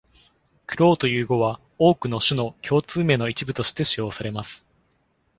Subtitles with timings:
[0.65, 4.65] 「crow」という語は、多くの種の共通名の一部として使用されます。